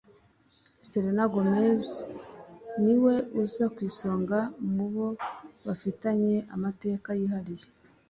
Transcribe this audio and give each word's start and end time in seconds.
Selena 0.87 1.23
Gomez 1.33 1.83
ni 2.83 2.95
we 3.03 3.15
uza 3.41 3.65
ku 3.73 3.79
isonga 3.89 4.39
mu 4.73 4.85
bo 4.93 5.07
bafitanye 5.65 6.35
amateka 6.55 7.09
yihariye 7.19 7.67